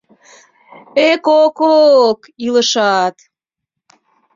[1.07, 3.15] Э-ко-ко-ок, илышат...